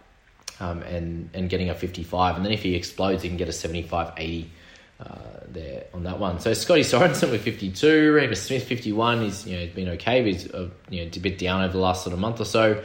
um, 0.59 0.81
and 0.81 1.29
and 1.33 1.49
getting 1.49 1.69
a 1.69 1.75
55. 1.75 2.35
And 2.35 2.43
then 2.43 2.51
if 2.51 2.63
he 2.63 2.75
explodes, 2.75 3.23
he 3.23 3.29
can 3.29 3.37
get 3.37 3.47
a 3.47 3.53
75, 3.53 4.13
80 4.17 4.51
uh, 4.99 5.39
there 5.47 5.85
on 5.93 6.03
that 6.03 6.19
one. 6.19 6.39
So 6.39 6.53
Scotty 6.53 6.81
Sorensen 6.81 7.31
with 7.31 7.41
52, 7.41 8.13
Reimis 8.13 8.37
Smith 8.37 8.63
51. 8.63 9.21
He's 9.21 9.45
you 9.45 9.57
know 9.57 9.73
been 9.73 9.89
okay, 9.89 10.21
but 10.21 10.31
he's 10.31 10.51
uh, 10.53 10.69
you 10.89 11.03
know 11.03 11.11
a 11.13 11.19
bit 11.19 11.37
down 11.37 11.63
over 11.63 11.73
the 11.73 11.79
last 11.79 12.03
sort 12.03 12.13
of 12.13 12.19
month 12.19 12.39
or 12.39 12.45
so. 12.45 12.83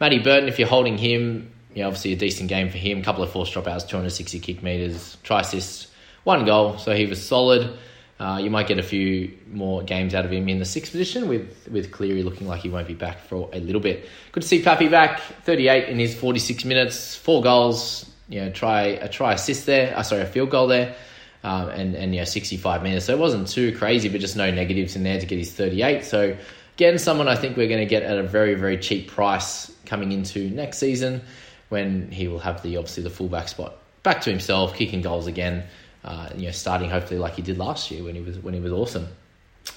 Matty 0.00 0.18
Burton, 0.20 0.48
if 0.48 0.58
you're 0.58 0.68
holding 0.68 0.96
him, 0.96 1.50
you 1.74 1.82
know, 1.82 1.88
obviously 1.88 2.12
a 2.12 2.16
decent 2.16 2.48
game 2.48 2.70
for 2.70 2.78
him. 2.78 3.00
A 3.00 3.02
couple 3.02 3.22
of 3.22 3.30
forced 3.30 3.52
dropouts, 3.52 3.88
260 3.88 4.38
kick 4.40 4.62
meters, 4.62 5.16
try 5.22 5.40
assists, 5.40 5.88
one 6.24 6.44
goal. 6.44 6.78
So 6.78 6.94
he 6.94 7.06
was 7.06 7.24
solid. 7.24 7.76
Uh, 8.20 8.38
you 8.42 8.50
might 8.50 8.66
get 8.66 8.78
a 8.78 8.82
few 8.82 9.36
more 9.48 9.82
games 9.82 10.12
out 10.12 10.24
of 10.24 10.32
him 10.32 10.48
in 10.48 10.58
the 10.58 10.64
sixth 10.64 10.90
position 10.90 11.28
with, 11.28 11.68
with 11.70 11.92
Cleary 11.92 12.24
looking 12.24 12.48
like 12.48 12.60
he 12.60 12.68
won't 12.68 12.88
be 12.88 12.94
back 12.94 13.20
for 13.20 13.48
a 13.52 13.60
little 13.60 13.80
bit. 13.80 14.08
Good 14.32 14.42
to 14.42 14.48
see 14.48 14.62
Pappy 14.62 14.88
back, 14.88 15.20
38 15.44 15.88
in 15.88 15.98
his 16.00 16.16
46 16.16 16.64
minutes, 16.64 17.14
four 17.14 17.42
goals, 17.42 18.10
you 18.28 18.40
know, 18.40 18.50
try 18.50 18.82
a 18.82 19.08
try 19.08 19.34
assist 19.34 19.66
there, 19.66 19.96
uh, 19.96 20.02
sorry, 20.02 20.22
a 20.22 20.26
field 20.26 20.50
goal 20.50 20.66
there 20.66 20.96
um, 21.44 21.68
and 21.68 21.94
and 21.94 22.14
you 22.14 22.20
know 22.20 22.24
65 22.24 22.82
minutes. 22.82 23.06
So 23.06 23.12
it 23.12 23.18
wasn't 23.18 23.48
too 23.48 23.76
crazy, 23.76 24.08
but 24.08 24.20
just 24.20 24.36
no 24.36 24.50
negatives 24.50 24.96
in 24.96 25.02
there 25.02 25.20
to 25.20 25.26
get 25.26 25.38
his 25.38 25.52
38. 25.52 26.04
So 26.04 26.36
again, 26.76 26.98
someone 26.98 27.28
I 27.28 27.36
think 27.36 27.56
we're 27.56 27.68
going 27.68 27.80
to 27.80 27.86
get 27.86 28.02
at 28.02 28.18
a 28.18 28.22
very 28.22 28.54
very 28.54 28.78
cheap 28.78 29.08
price 29.08 29.70
coming 29.86 30.12
into 30.12 30.50
next 30.50 30.78
season 30.78 31.22
when 31.68 32.10
he 32.10 32.28
will 32.28 32.38
have 32.40 32.62
the 32.62 32.76
obviously 32.76 33.02
the 33.02 33.10
fullback 33.10 33.48
spot 33.48 33.74
back 34.02 34.22
to 34.22 34.30
himself, 34.30 34.74
kicking 34.74 35.02
goals 35.02 35.26
again. 35.26 35.64
Uh, 36.04 36.28
you 36.36 36.46
know, 36.46 36.52
starting 36.52 36.88
hopefully 36.88 37.18
like 37.18 37.34
he 37.34 37.42
did 37.42 37.58
last 37.58 37.90
year 37.90 38.04
when 38.04 38.14
he 38.14 38.20
was 38.20 38.38
when 38.38 38.54
he 38.54 38.60
was 38.60 38.72
awesome. 38.72 39.08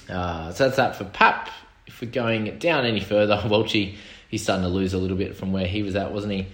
Uh, 0.08 0.52
so 0.52 0.64
that's 0.64 0.76
that 0.76 0.96
for 0.96 1.04
Pap. 1.04 1.50
If 1.86 2.00
we're 2.00 2.10
going 2.10 2.58
down 2.58 2.86
any 2.86 3.00
further, 3.00 3.36
Welchie, 3.44 3.96
he's 4.28 4.42
starting 4.42 4.64
to 4.64 4.70
lose 4.70 4.94
a 4.94 4.98
little 4.98 5.16
bit 5.16 5.36
from 5.36 5.52
where 5.52 5.66
he 5.66 5.82
was 5.82 5.96
at, 5.96 6.12
wasn't 6.12 6.32
he? 6.32 6.46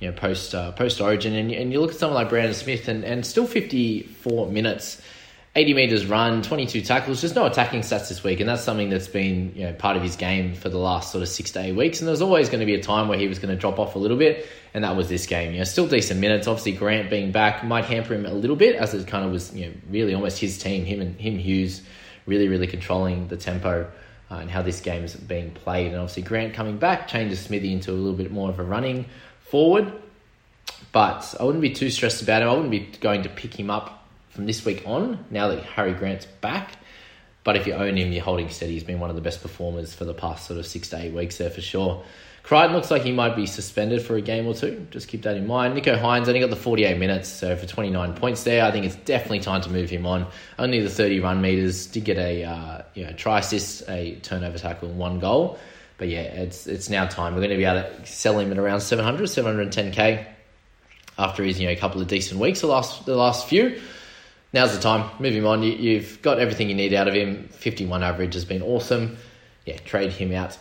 You 0.00 0.08
know, 0.08 0.16
post 0.16 0.54
uh, 0.54 0.72
post 0.72 1.00
Origin, 1.00 1.34
and 1.34 1.52
and 1.52 1.72
you 1.72 1.80
look 1.80 1.92
at 1.92 1.96
someone 1.98 2.16
like 2.16 2.30
Brandon 2.30 2.54
Smith, 2.54 2.88
and, 2.88 3.04
and 3.04 3.24
still 3.24 3.46
fifty 3.46 4.02
four 4.02 4.50
minutes. 4.50 5.00
80 5.56 5.74
meters 5.74 6.06
run, 6.06 6.42
22 6.42 6.80
tackles, 6.82 7.20
just 7.20 7.34
no 7.34 7.44
attacking 7.44 7.80
stats 7.80 8.08
this 8.08 8.22
week, 8.22 8.38
and 8.38 8.48
that's 8.48 8.62
something 8.62 8.88
that's 8.88 9.08
been 9.08 9.52
you 9.56 9.64
know 9.64 9.72
part 9.72 9.96
of 9.96 10.02
his 10.02 10.14
game 10.14 10.54
for 10.54 10.68
the 10.68 10.78
last 10.78 11.10
sort 11.10 11.22
of 11.22 11.28
six 11.28 11.50
to 11.50 11.60
eight 11.60 11.72
weeks. 11.72 11.98
And 11.98 12.06
there's 12.06 12.22
always 12.22 12.48
going 12.48 12.60
to 12.60 12.66
be 12.66 12.76
a 12.76 12.82
time 12.82 13.08
where 13.08 13.18
he 13.18 13.26
was 13.26 13.40
going 13.40 13.52
to 13.52 13.60
drop 13.60 13.80
off 13.80 13.96
a 13.96 13.98
little 13.98 14.16
bit, 14.16 14.46
and 14.74 14.84
that 14.84 14.94
was 14.94 15.08
this 15.08 15.26
game. 15.26 15.50
You 15.50 15.58
know, 15.58 15.64
still 15.64 15.88
decent 15.88 16.20
minutes. 16.20 16.46
Obviously, 16.46 16.72
Grant 16.72 17.10
being 17.10 17.32
back 17.32 17.64
might 17.64 17.84
hamper 17.84 18.14
him 18.14 18.26
a 18.26 18.32
little 18.32 18.54
bit, 18.54 18.76
as 18.76 18.94
it 18.94 19.08
kind 19.08 19.24
of 19.24 19.32
was 19.32 19.52
you 19.52 19.66
know 19.66 19.72
really 19.90 20.14
almost 20.14 20.38
his 20.38 20.56
team, 20.56 20.84
him 20.84 21.00
and 21.00 21.20
him 21.20 21.36
Hughes, 21.36 21.82
really 22.26 22.46
really 22.46 22.68
controlling 22.68 23.26
the 23.26 23.36
tempo. 23.36 23.90
Uh, 24.32 24.36
and 24.36 24.48
how 24.48 24.62
this 24.62 24.80
game 24.80 25.02
is 25.02 25.16
being 25.16 25.50
played, 25.50 25.88
and 25.88 25.96
obviously 25.96 26.22
Grant 26.22 26.54
coming 26.54 26.78
back 26.78 27.08
changes 27.08 27.40
Smithy 27.40 27.72
into 27.72 27.90
a 27.90 27.94
little 27.94 28.12
bit 28.12 28.30
more 28.30 28.48
of 28.48 28.60
a 28.60 28.62
running 28.62 29.06
forward, 29.50 29.92
but 30.92 31.34
I 31.38 31.44
wouldn't 31.44 31.62
be 31.62 31.72
too 31.72 31.90
stressed 31.90 32.22
about 32.22 32.42
him. 32.42 32.48
I 32.48 32.52
wouldn't 32.52 32.70
be 32.70 32.90
going 33.00 33.22
to 33.24 33.28
pick 33.28 33.58
him 33.58 33.70
up 33.70 34.06
from 34.30 34.46
this 34.46 34.64
week 34.64 34.84
on, 34.86 35.24
now 35.30 35.48
that 35.48 35.64
Harry 35.64 35.92
Grant's 35.92 36.26
back. 36.26 36.76
But 37.42 37.56
if 37.56 37.66
you 37.66 37.72
own 37.72 37.96
him, 37.96 38.12
you're 38.12 38.22
holding 38.22 38.48
steady. 38.50 38.74
He's 38.74 38.84
been 38.84 39.00
one 39.00 39.10
of 39.10 39.16
the 39.16 39.22
best 39.22 39.42
performers 39.42 39.94
for 39.94 40.04
the 40.04 40.14
past 40.14 40.46
sort 40.46 40.58
of 40.58 40.66
six 40.66 40.90
to 40.90 40.98
eight 40.98 41.12
weeks 41.12 41.38
there 41.38 41.50
for 41.50 41.60
sure. 41.60 42.04
Crichton 42.42 42.72
looks 42.72 42.90
like 42.90 43.02
he 43.02 43.12
might 43.12 43.36
be 43.36 43.46
suspended 43.46 44.02
for 44.02 44.16
a 44.16 44.20
game 44.20 44.46
or 44.46 44.54
two. 44.54 44.86
Just 44.90 45.08
keep 45.08 45.22
that 45.22 45.36
in 45.36 45.46
mind. 45.46 45.76
Nicho 45.76 45.98
Hynes 46.00 46.26
only 46.26 46.40
got 46.40 46.50
the 46.50 46.56
48 46.56 46.98
minutes, 46.98 47.28
so 47.28 47.54
for 47.56 47.66
29 47.66 48.14
points 48.14 48.44
there, 48.44 48.64
I 48.64 48.70
think 48.70 48.86
it's 48.86 48.96
definitely 48.96 49.40
time 49.40 49.60
to 49.62 49.70
move 49.70 49.90
him 49.90 50.06
on. 50.06 50.26
Only 50.58 50.80
the 50.80 50.88
30 50.88 51.20
run 51.20 51.42
meters. 51.42 51.86
Did 51.86 52.04
get 52.04 52.18
a 52.18 52.44
uh, 52.44 52.82
you 52.94 53.04
know, 53.04 53.12
try 53.12 53.40
assist, 53.40 53.88
a 53.88 54.16
turnover 54.22 54.58
tackle, 54.58 54.88
and 54.88 54.98
one 54.98 55.18
goal. 55.18 55.58
But 56.00 56.08
yeah, 56.08 56.22
it's 56.22 56.66
it's 56.66 56.90
now 56.90 57.06
time. 57.06 57.34
We're 57.34 57.42
going 57.42 57.50
to 57.50 57.56
be 57.56 57.64
able 57.64 57.82
to 57.82 58.06
sell 58.06 58.40
him 58.40 58.50
at 58.50 58.58
around 58.58 58.80
700, 58.80 59.28
710k 59.28 60.26
after 61.18 61.44
his 61.44 61.60
you 61.60 61.66
know 61.66 61.72
a 61.72 61.76
couple 61.76 62.00
of 62.00 62.08
decent 62.08 62.40
weeks 62.40 62.62
the 62.62 62.66
last 62.66 63.04
the 63.04 63.14
last 63.14 63.46
few 63.46 63.78
now's 64.52 64.74
the 64.74 64.80
time. 64.80 65.10
Move 65.20 65.34
him 65.34 65.46
on. 65.46 65.62
You, 65.62 66.00
have 66.00 66.22
got 66.22 66.38
everything 66.38 66.68
you 66.68 66.74
need 66.74 66.94
out 66.94 67.08
of 67.08 67.14
him. 67.14 67.48
51 67.48 68.02
average 68.02 68.34
has 68.34 68.44
been 68.44 68.62
awesome. 68.62 69.16
Yeah, 69.66 69.76
trade 69.78 70.12
him 70.12 70.32
out 70.32 70.56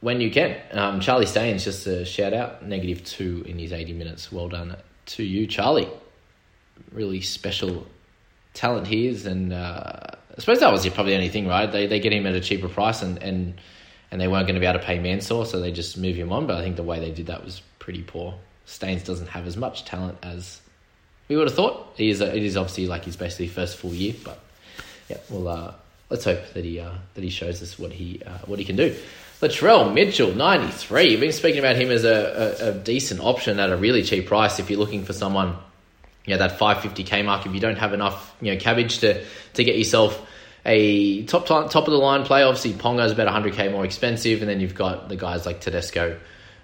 when 0.00 0.20
you 0.20 0.30
can. 0.30 0.56
Um, 0.72 1.00
Charlie 1.00 1.26
Staines, 1.26 1.64
just 1.64 1.86
a 1.86 2.04
shout 2.04 2.32
out, 2.32 2.66
negative 2.66 3.04
two 3.04 3.44
in 3.46 3.58
his 3.58 3.72
80 3.72 3.92
minutes. 3.92 4.32
Well 4.32 4.48
done 4.48 4.76
to 5.06 5.22
you, 5.22 5.46
Charlie. 5.46 5.88
Really 6.92 7.20
special 7.20 7.86
talent 8.54 8.86
he 8.86 9.06
is. 9.06 9.26
And 9.26 9.52
uh, 9.52 10.00
I 10.36 10.40
suppose 10.40 10.60
that 10.60 10.72
was 10.72 10.86
probably 10.88 11.12
the 11.12 11.18
only 11.18 11.28
thing, 11.28 11.46
right? 11.46 11.70
They, 11.70 11.86
they 11.86 12.00
get 12.00 12.12
him 12.12 12.26
at 12.26 12.34
a 12.34 12.40
cheaper 12.40 12.68
price 12.68 13.02
and, 13.02 13.22
and, 13.22 13.54
and 14.12 14.20
they 14.20 14.28
weren't 14.28 14.46
going 14.46 14.54
to 14.54 14.60
be 14.60 14.66
able 14.66 14.78
to 14.78 14.84
pay 14.84 14.98
Mansour, 14.98 15.46
so 15.46 15.58
they 15.58 15.72
just 15.72 15.96
move 15.96 16.16
him 16.16 16.32
on. 16.32 16.46
But 16.46 16.58
I 16.58 16.62
think 16.62 16.76
the 16.76 16.82
way 16.82 17.00
they 17.00 17.10
did 17.10 17.26
that 17.26 17.44
was 17.44 17.62
pretty 17.78 18.02
poor. 18.02 18.34
Staines 18.66 19.02
doesn't 19.02 19.28
have 19.28 19.46
as 19.46 19.56
much 19.56 19.86
talent 19.86 20.18
as 20.22 20.60
we 21.28 21.36
would 21.36 21.48
have 21.48 21.56
thought. 21.56 21.94
He 21.96 22.10
is 22.10 22.20
a, 22.20 22.36
it 22.36 22.42
is 22.42 22.56
obviously 22.56 22.86
like 22.86 23.06
his 23.06 23.16
basically 23.16 23.48
first 23.48 23.78
full 23.78 23.94
year, 23.94 24.14
but 24.22 24.38
yeah, 25.08 25.16
well, 25.30 25.48
uh, 25.48 25.74
let's 26.10 26.24
hope 26.24 26.40
that 26.52 26.62
he 26.62 26.78
uh, 26.78 26.92
that 27.14 27.24
he 27.24 27.30
shows 27.30 27.62
us 27.62 27.78
what 27.78 27.90
he 27.90 28.20
uh, 28.24 28.38
what 28.44 28.58
he 28.58 28.66
can 28.66 28.76
do. 28.76 28.94
Latrell 29.40 29.92
Mitchell, 29.92 30.34
ninety 30.34 30.70
three. 30.70 31.10
You've 31.10 31.20
been 31.20 31.32
speaking 31.32 31.58
about 31.58 31.76
him 31.76 31.90
as 31.90 32.04
a, 32.04 32.58
a, 32.60 32.68
a, 32.68 32.72
decent 32.74 33.20
option 33.20 33.58
at 33.58 33.70
a 33.70 33.76
really 33.76 34.02
cheap 34.02 34.26
price 34.26 34.58
if 34.58 34.68
you're 34.68 34.78
looking 34.78 35.04
for 35.04 35.14
someone, 35.14 35.56
you 36.26 36.34
know, 36.34 36.38
that 36.38 36.58
five 36.58 36.82
fifty 36.82 37.02
k 37.02 37.22
mark. 37.22 37.46
If 37.46 37.54
you 37.54 37.60
don't 37.60 37.78
have 37.78 37.94
enough, 37.94 38.36
you 38.42 38.52
know, 38.52 38.60
cabbage 38.60 38.98
to 38.98 39.24
to 39.54 39.64
get 39.64 39.78
yourself 39.78 40.20
a 40.64 41.24
top 41.24 41.46
top 41.46 41.74
of 41.74 41.86
the 41.86 41.98
line 41.98 42.24
play. 42.24 42.42
Obviously, 42.42 42.72
Ponga 42.72 43.04
is 43.04 43.12
about 43.12 43.28
hundred 43.28 43.54
k 43.54 43.68
more 43.68 43.84
expensive, 43.84 44.40
and 44.40 44.50
then 44.50 44.60
you've 44.60 44.74
got 44.74 45.08
the 45.08 45.16
guys 45.16 45.46
like 45.46 45.60
Tedesco. 45.60 46.18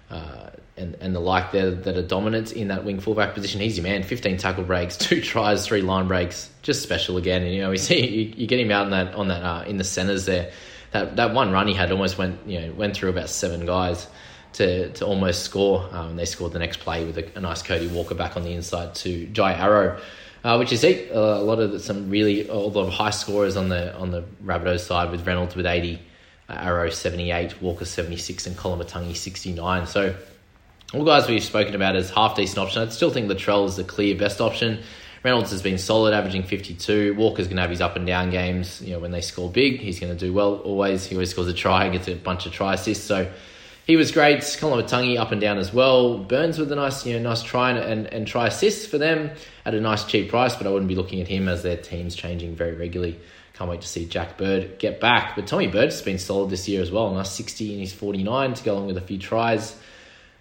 Uh, 0.09 0.49
and, 0.79 0.95
and 1.01 1.13
the 1.13 1.19
like 1.19 1.51
there 1.51 1.71
that 1.71 1.97
are 1.97 2.01
dominant 2.01 2.53
in 2.53 2.69
that 2.69 2.85
wing 2.85 3.01
fullback 3.01 3.33
position. 3.33 3.59
He's 3.59 3.77
your 3.77 3.83
man. 3.83 4.01
15 4.01 4.37
tackle 4.37 4.63
breaks, 4.63 4.95
two 4.97 5.21
tries, 5.21 5.67
three 5.67 5.81
line 5.81 6.07
breaks. 6.07 6.49
Just 6.61 6.81
special 6.81 7.17
again. 7.17 7.43
And, 7.43 7.53
you 7.53 7.61
know, 7.61 7.69
we 7.69 7.77
see 7.77 8.07
you, 8.07 8.33
you 8.37 8.47
get 8.47 8.59
him 8.59 8.71
out 8.71 8.85
in 8.85 8.91
that 8.91 9.13
on 9.13 9.27
that 9.27 9.43
uh, 9.43 9.63
in 9.67 9.77
the 9.77 9.83
centers 9.83 10.25
there. 10.25 10.51
That 10.91 11.17
that 11.17 11.33
one 11.33 11.51
run 11.51 11.67
he 11.67 11.75
had 11.75 11.91
almost 11.91 12.17
went 12.17 12.47
you 12.47 12.61
know 12.61 12.71
went 12.73 12.95
through 12.95 13.09
about 13.09 13.29
seven 13.29 13.65
guys 13.65 14.07
to 14.53 14.91
to 14.93 15.05
almost 15.05 15.43
score. 15.43 15.87
Um, 15.91 16.15
they 16.15 16.25
scored 16.25 16.53
the 16.53 16.59
next 16.59 16.79
play 16.79 17.05
with 17.05 17.17
a, 17.17 17.37
a, 17.37 17.41
nice 17.41 17.61
Cody 17.61 17.87
Walker 17.87 18.15
back 18.15 18.35
on 18.37 18.43
the 18.43 18.53
inside 18.53 18.95
to 18.95 19.27
Jai 19.27 19.53
Arrow. 19.53 20.01
Uh, 20.43 20.55
which 20.57 20.71
is. 20.71 20.83
Uh, 20.83 21.07
a 21.11 21.43
lot 21.43 21.59
of 21.59 21.71
the, 21.71 21.79
some 21.79 22.09
really 22.09 22.47
a 22.47 22.53
lot 22.53 22.87
of 22.87 22.93
high 22.93 23.09
scorers 23.09 23.57
on 23.57 23.69
the 23.69 23.95
on 23.97 24.11
the 24.11 24.23
Rabbitohs 24.43 24.81
side 24.81 25.11
with 25.11 25.27
Reynolds 25.27 25.55
with 25.55 25.65
80, 25.65 26.01
uh, 26.47 26.53
Arrow 26.53 26.89
78, 26.89 27.61
Walker 27.61 27.85
76, 27.85 28.47
and 28.47 28.55
Koloamatangi 28.55 29.15
69. 29.15 29.87
So 29.87 30.15
all 30.93 31.03
guys 31.03 31.27
we've 31.27 31.43
spoken 31.43 31.75
about 31.75 31.95
as 31.95 32.09
half 32.09 32.35
decent 32.35 32.57
option. 32.57 32.81
I 32.81 32.89
still 32.89 33.11
think 33.11 33.29
Latrell 33.29 33.67
is 33.67 33.75
the 33.75 33.83
clear 33.83 34.15
best 34.15 34.39
option. 34.39 34.81
Reynolds 35.23 35.51
has 35.51 35.61
been 35.61 35.77
solid, 35.77 36.13
averaging 36.13 36.43
52. 36.43 37.15
Walker's 37.15 37.47
going 37.47 37.57
to 37.57 37.61
have 37.61 37.69
his 37.69 37.81
up 37.81 37.97
and 37.97 38.07
down 38.07 38.29
games. 38.29 38.81
You 38.81 38.93
know, 38.93 38.99
when 38.99 39.11
they 39.11 39.21
score 39.21 39.51
big, 39.51 39.79
he's 39.79 39.99
going 39.99 40.15
to 40.15 40.17
do 40.17 40.31
well 40.33 40.55
always. 40.59 41.05
He 41.05 41.15
always 41.15 41.31
scores 41.31 41.47
a 41.49 41.53
try, 41.53 41.89
gets 41.89 42.07
a 42.07 42.15
bunch 42.15 42.45
of 42.45 42.53
try 42.53 42.75
assists. 42.75 43.03
So 43.03 43.29
he 43.89 43.95
was 43.95 44.11
great. 44.11 44.41
Koloamatangi 44.41 45.17
up 45.17 45.31
and 45.31 45.41
down 45.41 45.57
as 45.57 45.73
well. 45.73 46.19
Burns 46.19 46.59
with 46.59 46.71
a 46.71 46.75
nice, 46.75 47.07
you 47.07 47.13
know, 47.13 47.27
nice 47.27 47.41
try 47.41 47.71
and, 47.71 47.79
and, 47.79 48.05
and 48.13 48.27
try 48.27 48.45
assists 48.45 48.85
for 48.85 48.99
them 48.99 49.31
at 49.65 49.73
a 49.73 49.81
nice 49.81 50.05
cheap 50.05 50.29
price, 50.29 50.55
but 50.55 50.67
I 50.67 50.69
wouldn't 50.69 50.89
be 50.89 50.93
looking 50.93 51.21
at 51.21 51.27
him 51.27 51.47
as 51.47 51.63
their 51.63 51.75
team's 51.75 52.13
changing 52.13 52.55
very 52.55 52.75
regularly. 52.75 53.19
Can't 53.55 53.67
wait 53.67 53.81
to 53.81 53.87
see 53.87 54.05
Jack 54.05 54.37
Bird 54.37 54.77
get 54.77 54.99
back. 54.99 55.35
But 55.35 55.47
Tommy 55.47 55.65
Bird's 55.65 56.03
been 56.03 56.19
solid 56.19 56.51
this 56.51 56.69
year 56.69 56.83
as 56.83 56.91
well. 56.91 57.11
Nice 57.11 57.31
60 57.31 57.73
in 57.73 57.79
his 57.79 57.91
49 57.91 58.53
to 58.53 58.63
go 58.63 58.73
along 58.73 58.85
with 58.85 58.97
a 58.97 59.01
few 59.01 59.17
tries 59.17 59.75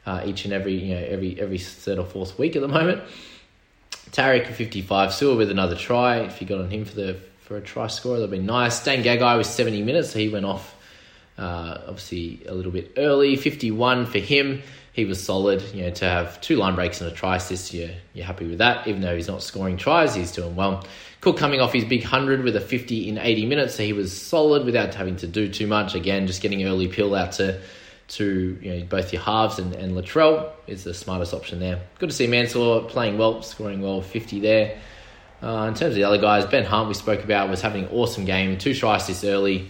uh, 0.05 0.23
each 0.26 0.45
and 0.45 0.52
every 0.52 0.75
you 0.75 0.95
know 0.95 1.05
every 1.07 1.40
every 1.40 1.59
third 1.59 1.99
or 1.99 2.05
fourth 2.05 2.38
week 2.38 2.55
at 2.55 2.62
the 2.62 2.69
moment. 2.69 3.02
Tarek 4.11 4.47
fifty 4.52 4.83
five, 4.83 5.12
Sewer 5.12 5.37
with 5.37 5.50
another 5.50 5.75
try. 5.75 6.19
If 6.19 6.40
you 6.40 6.47
got 6.47 6.61
on 6.61 6.71
him 6.71 6.85
for 6.85 6.95
the 6.95 7.19
for 7.40 7.57
a 7.57 7.61
try 7.61 7.87
score, 7.87 8.17
that'd 8.17 8.31
be 8.31 8.38
nice. 8.38 8.85
Dan 8.85 9.02
Gagai 9.02 9.37
was 9.37 9.49
seventy 9.49 9.83
minutes, 9.83 10.11
so 10.12 10.19
he 10.19 10.28
went 10.28 10.47
off 10.47 10.75
uh, 11.38 11.78
obviously 11.87 12.42
a 12.47 12.54
little 12.54 12.73
bit 12.73 12.92
early. 12.97 13.37
Fifty 13.37 13.71
one 13.71 14.07
for 14.07 14.18
him. 14.18 14.62
He 14.92 15.04
was 15.04 15.23
solid. 15.23 15.62
You 15.73 15.85
know, 15.85 15.90
to 15.90 16.04
have 16.04 16.40
two 16.40 16.57
line 16.57 16.75
breaks 16.75 17.00
and 17.00 17.11
a 17.11 17.14
try 17.14 17.37
assist, 17.37 17.73
you're, 17.73 17.90
you're 18.14 18.26
happy 18.26 18.49
with 18.49 18.59
that. 18.59 18.88
Even 18.88 19.00
though 19.00 19.14
he's 19.14 19.28
not 19.28 19.42
scoring 19.42 19.76
tries, 19.76 20.14
he's 20.14 20.33
doing 20.33 20.57
well. 20.57 20.85
Cook 21.21 21.37
coming 21.37 21.61
off 21.61 21.73
his 21.73 21.85
big 21.85 22.02
100 22.02 22.42
with 22.42 22.57
a 22.57 22.61
50 22.61 23.09
in 23.09 23.18
80 23.18 23.47
minutes, 23.47 23.75
so 23.76 23.83
he 23.83 23.92
was 23.92 24.21
solid 24.21 24.64
without 24.64 24.95
having 24.95 25.16
to 25.16 25.26
do 25.26 25.49
too 25.49 25.66
much. 25.66 25.95
Again, 25.95 26.26
just 26.26 26.42
getting 26.42 26.64
early 26.64 26.88
pill 26.88 27.14
out 27.14 27.33
to 27.33 27.61
to 28.09 28.59
you 28.62 28.75
know 28.75 28.85
both 28.87 29.12
your 29.12 29.21
halves 29.21 29.59
and, 29.59 29.75
and 29.75 29.92
Latrell 29.92 30.50
is 30.66 30.83
the 30.85 30.95
smartest 30.95 31.35
option 31.35 31.61
there. 31.61 31.80
Good 31.99 32.11
to 32.11 32.14
see 32.14 32.26
Mansour 32.26 32.80
playing 32.88 33.18
well, 33.18 33.42
scoring 33.42 33.80
well, 33.83 34.00
50 34.00 34.40
there. 34.40 34.80
Uh, 35.42 35.66
in 35.68 35.75
terms 35.75 35.90
of 35.90 35.95
the 35.95 36.04
other 36.04 36.18
guys, 36.18 36.47
Ben 36.47 36.64
Hunt 36.64 36.88
we 36.88 36.95
spoke 36.95 37.23
about 37.23 37.49
was 37.49 37.61
having 37.61 37.85
an 37.85 37.90
awesome 37.92 38.25
game, 38.25 38.59
two 38.59 38.75
tries 38.75 39.07
this 39.07 39.23
early. 39.25 39.68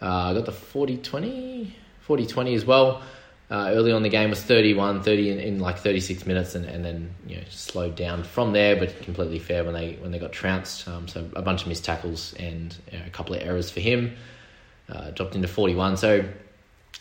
Uh, 0.00 0.34
got 0.34 0.44
the 0.44 0.52
40-20, 0.52 1.70
40-20 2.06 2.54
as 2.54 2.64
well. 2.64 3.02
Uh, 3.48 3.70
early 3.72 3.92
on 3.92 4.02
the 4.02 4.08
game 4.08 4.30
was 4.30 4.42
31, 4.42 5.02
30 5.02 5.30
in, 5.30 5.38
in, 5.38 5.58
like 5.60 5.78
36 5.78 6.26
minutes, 6.26 6.56
and, 6.56 6.64
and 6.64 6.84
then 6.84 7.14
you 7.28 7.36
know 7.36 7.42
slowed 7.48 7.94
down 7.94 8.24
from 8.24 8.52
there, 8.52 8.74
but 8.74 9.00
completely 9.02 9.38
fair 9.38 9.62
when 9.62 9.72
they 9.72 9.92
when 10.00 10.10
they 10.10 10.18
got 10.18 10.32
trounced. 10.32 10.88
Um, 10.88 11.06
so 11.06 11.30
a 11.36 11.42
bunch 11.42 11.62
of 11.62 11.68
missed 11.68 11.84
tackles 11.84 12.34
and 12.40 12.76
you 12.90 12.98
know, 12.98 13.04
a 13.06 13.10
couple 13.10 13.36
of 13.36 13.42
errors 13.42 13.70
for 13.70 13.78
him. 13.78 14.16
Uh, 14.88 15.10
dropped 15.10 15.34
into 15.34 15.48
41. 15.48 15.96
So 15.96 16.24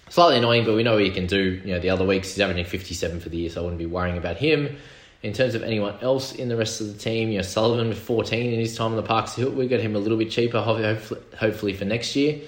slightly 0.09 0.37
annoying, 0.37 0.65
but 0.65 0.75
we 0.75 0.83
know 0.83 0.93
what 0.93 1.03
he 1.03 1.11
can 1.11 1.27
do. 1.27 1.61
You 1.63 1.73
know, 1.73 1.79
the 1.79 1.89
other 1.89 2.05
weeks 2.05 2.33
he's 2.33 2.39
averaging 2.39 2.65
57 2.65 3.19
for 3.19 3.29
the 3.29 3.37
year, 3.37 3.49
so 3.49 3.61
I 3.61 3.63
wouldn't 3.63 3.79
be 3.79 3.85
worrying 3.85 4.17
about 4.17 4.37
him. 4.37 4.77
In 5.23 5.33
terms 5.33 5.55
of 5.55 5.63
anyone 5.63 5.95
else 6.01 6.33
in 6.33 6.49
the 6.49 6.57
rest 6.57 6.81
of 6.81 6.87
the 6.87 6.99
team, 6.99 7.29
you 7.29 7.37
know, 7.37 7.41
Sullivan 7.41 7.89
with 7.89 7.97
14 7.97 8.53
in 8.53 8.59
his 8.59 8.75
time 8.75 8.91
on 8.91 8.95
the 8.95 9.03
Parks, 9.03 9.37
we 9.37 9.67
got 9.67 9.79
him 9.79 9.95
a 9.95 9.99
little 9.99 10.17
bit 10.17 10.29
cheaper, 10.29 10.61
hopefully, 10.61 11.21
hopefully 11.37 11.73
for 11.73 11.85
next 11.85 12.15
year. 12.15 12.41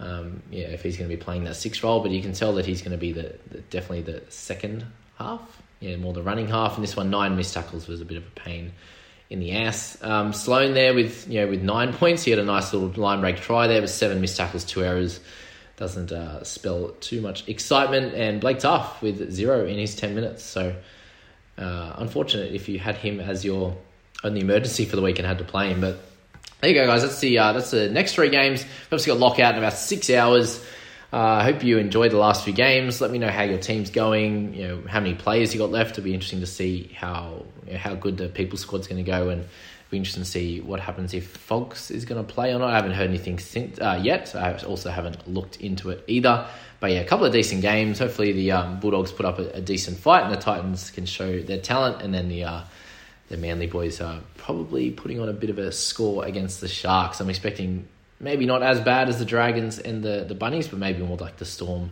Um, 0.00 0.42
yeah, 0.50 0.64
if 0.68 0.82
he's 0.82 0.96
going 0.96 1.08
to 1.08 1.16
be 1.16 1.22
playing 1.22 1.44
that 1.44 1.54
six 1.54 1.82
role, 1.82 2.00
but 2.00 2.10
you 2.10 2.22
can 2.22 2.32
tell 2.32 2.54
that 2.54 2.66
he's 2.66 2.80
going 2.82 2.92
to 2.92 2.98
be 2.98 3.12
the, 3.12 3.34
the 3.50 3.58
definitely 3.70 4.02
the 4.02 4.22
second 4.30 4.86
half, 5.18 5.62
yeah, 5.78 5.96
more 5.96 6.12
the 6.12 6.22
running 6.22 6.48
half. 6.48 6.74
And 6.74 6.82
this 6.82 6.96
one, 6.96 7.10
nine 7.10 7.36
missed 7.36 7.54
tackles 7.54 7.86
was 7.86 8.00
a 8.00 8.04
bit 8.04 8.16
of 8.16 8.26
a 8.26 8.30
pain 8.30 8.72
in 9.28 9.40
the 9.40 9.52
ass. 9.52 10.02
Um, 10.02 10.32
Sloan 10.32 10.74
there 10.74 10.94
with 10.94 11.28
you 11.28 11.40
know 11.40 11.48
with 11.48 11.62
nine 11.62 11.92
points, 12.02 12.24
he 12.24 12.30
had 12.30 12.40
a 12.40 12.44
nice 12.44 12.72
little 12.72 12.88
line 13.00 13.20
break 13.20 13.36
try 13.36 13.66
there 13.66 13.80
with 13.80 13.90
seven 13.90 14.20
missed 14.20 14.36
tackles, 14.36 14.64
two 14.64 14.82
errors 14.82 15.20
doesn't 15.80 16.12
uh, 16.12 16.44
spell 16.44 16.90
too 17.00 17.22
much 17.22 17.48
excitement. 17.48 18.14
And 18.14 18.38
Blake 18.38 18.58
Tough 18.58 19.00
with 19.00 19.32
zero 19.32 19.66
in 19.66 19.78
his 19.78 19.96
10 19.96 20.14
minutes. 20.14 20.44
So, 20.44 20.76
uh, 21.56 21.94
unfortunate 21.96 22.52
if 22.54 22.68
you 22.68 22.78
had 22.78 22.96
him 22.96 23.18
as 23.18 23.46
your 23.46 23.76
only 24.22 24.42
emergency 24.42 24.84
for 24.84 24.96
the 24.96 25.02
week 25.02 25.18
and 25.18 25.26
had 25.26 25.38
to 25.38 25.44
play 25.44 25.70
him. 25.70 25.80
But 25.80 25.98
there 26.60 26.70
you 26.70 26.74
go, 26.74 26.86
guys. 26.86 27.02
That's 27.02 27.20
the 27.20 27.38
uh, 27.38 27.52
that's 27.52 27.70
the 27.70 27.88
next 27.88 28.14
three 28.14 28.30
games. 28.30 28.62
We've 28.62 28.86
obviously 28.86 29.12
got 29.12 29.20
lockout 29.20 29.54
in 29.54 29.58
about 29.58 29.74
six 29.74 30.10
hours. 30.10 30.62
Uh, 31.12 31.16
I 31.16 31.42
hope 31.44 31.64
you 31.64 31.78
enjoyed 31.78 32.12
the 32.12 32.18
last 32.18 32.44
few 32.44 32.52
games. 32.52 33.00
Let 33.00 33.10
me 33.10 33.18
know 33.18 33.30
how 33.30 33.42
your 33.42 33.58
team's 33.58 33.90
going. 33.90 34.54
You 34.54 34.68
know 34.68 34.82
how 34.86 35.00
many 35.00 35.14
players 35.14 35.52
you 35.52 35.58
got 35.58 35.70
left. 35.70 35.92
It'll 35.92 36.04
be 36.04 36.14
interesting 36.14 36.40
to 36.40 36.46
see 36.46 36.94
how 36.94 37.44
you 37.66 37.72
know, 37.72 37.78
how 37.78 37.94
good 37.94 38.16
the 38.16 38.28
people 38.28 38.58
squad's 38.58 38.86
going 38.86 39.04
to 39.04 39.10
go 39.10 39.30
and 39.30 39.44
be 39.90 39.96
interesting 39.96 40.22
to 40.22 40.28
see 40.28 40.60
what 40.60 40.78
happens 40.78 41.14
if 41.14 41.26
Fox 41.26 41.90
is 41.90 42.04
going 42.04 42.24
to 42.24 42.32
play 42.32 42.54
or 42.54 42.60
not. 42.60 42.70
I 42.70 42.76
haven't 42.76 42.92
heard 42.92 43.08
anything 43.08 43.40
since 43.40 43.80
uh, 43.80 43.98
yet. 44.00 44.36
I 44.36 44.56
also 44.58 44.90
haven't 44.90 45.26
looked 45.26 45.56
into 45.56 45.90
it 45.90 46.04
either. 46.06 46.46
But 46.78 46.92
yeah, 46.92 47.00
a 47.00 47.04
couple 47.04 47.26
of 47.26 47.32
decent 47.32 47.62
games. 47.62 47.98
Hopefully 47.98 48.32
the 48.32 48.52
um, 48.52 48.78
Bulldogs 48.80 49.10
put 49.10 49.26
up 49.26 49.38
a, 49.38 49.50
a, 49.50 49.60
decent 49.60 49.98
fight 49.98 50.22
and 50.22 50.32
the 50.32 50.36
Titans 50.36 50.90
can 50.92 51.06
show 51.06 51.40
their 51.42 51.58
talent, 51.58 52.02
and 52.02 52.14
then 52.14 52.28
the 52.28 52.44
uh, 52.44 52.60
the 53.30 53.36
Manly 53.36 53.68
boys 53.68 54.00
are 54.00 54.20
probably 54.36 54.90
putting 54.90 55.20
on 55.20 55.28
a 55.28 55.32
bit 55.32 55.50
of 55.50 55.58
a 55.58 55.70
score 55.70 56.26
against 56.26 56.60
the 56.60 56.68
Sharks. 56.68 57.20
I'm 57.20 57.30
expecting 57.30 57.86
maybe 58.18 58.44
not 58.44 58.62
as 58.62 58.80
bad 58.80 59.08
as 59.08 59.18
the 59.18 59.24
Dragons 59.24 59.78
and 59.78 60.02
the, 60.02 60.24
the 60.26 60.34
Bunnies, 60.34 60.66
but 60.68 60.80
maybe 60.80 61.02
more 61.02 61.16
like 61.16 61.36
the 61.38 61.44
Storm 61.44 61.90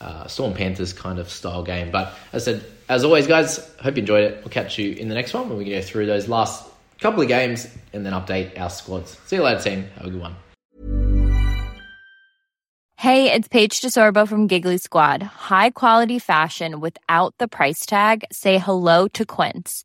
uh, 0.00 0.28
Storm 0.28 0.54
Panthers 0.54 0.92
kind 0.92 1.18
of 1.18 1.28
style 1.28 1.64
game. 1.64 1.90
But 1.90 2.14
as 2.32 2.46
I 2.46 2.52
said, 2.52 2.64
as 2.88 3.04
always, 3.04 3.26
guys, 3.26 3.58
hope 3.82 3.96
you 3.96 4.02
enjoyed 4.02 4.24
it. 4.24 4.38
We'll 4.38 4.50
catch 4.50 4.78
you 4.78 4.92
in 4.92 5.08
the 5.08 5.16
next 5.16 5.34
one 5.34 5.48
when 5.48 5.58
we 5.58 5.64
go 5.64 5.82
through 5.82 6.06
those 6.06 6.28
last 6.28 6.64
couple 7.00 7.20
of 7.20 7.26
games 7.26 7.66
and 7.92 8.06
then 8.06 8.12
update 8.12 8.58
our 8.60 8.70
squads. 8.70 9.18
See 9.26 9.36
you 9.36 9.42
later, 9.42 9.60
team. 9.60 9.84
Have 9.96 10.06
a 10.06 10.10
good 10.10 10.20
one. 10.20 10.36
Hey, 12.96 13.32
it's 13.32 13.48
Paige 13.48 13.80
DeSorbo 13.80 14.28
from 14.28 14.46
Giggly 14.46 14.78
Squad. 14.78 15.22
High 15.22 15.70
quality 15.70 16.20
fashion 16.20 16.80
without 16.80 17.34
the 17.38 17.48
price 17.48 17.84
tag. 17.84 18.24
Say 18.30 18.58
hello 18.58 19.08
to 19.08 19.24
Quince. 19.24 19.84